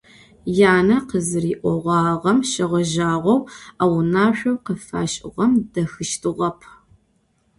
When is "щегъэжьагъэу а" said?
2.49-3.83